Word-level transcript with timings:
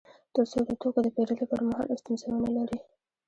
تر 0.33 0.45
څو 0.51 0.59
د 0.67 0.69
توکو 0.81 0.99
د 1.03 1.07
پېرلو 1.15 1.45
پر 1.51 1.61
مهال 1.69 1.87
ستونزه 2.01 2.25
ونلري 2.29 2.79